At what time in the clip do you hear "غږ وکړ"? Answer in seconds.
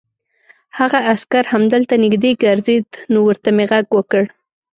3.71-4.23